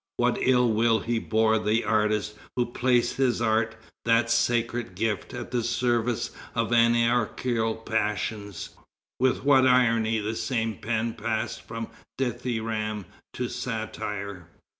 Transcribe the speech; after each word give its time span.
What 0.17 0.39
ill 0.41 0.71
will 0.73 0.97
he 1.01 1.19
bore 1.19 1.59
the 1.59 1.83
artist 1.83 2.33
who 2.55 2.65
placed 2.65 3.17
his 3.17 3.39
art, 3.39 3.75
that 4.03 4.31
sacred 4.31 4.95
gift, 4.95 5.31
at 5.31 5.51
the 5.51 5.61
service 5.61 6.31
of 6.55 6.73
anarchical 6.73 7.75
passions! 7.75 8.69
With 9.19 9.43
what 9.43 9.67
irony 9.67 10.17
the 10.17 10.35
same 10.35 10.77
pen 10.79 11.13
passed 11.13 11.61
from 11.61 11.87
dithyramb 12.17 13.05
to 13.33 13.47
satire! 13.47 14.47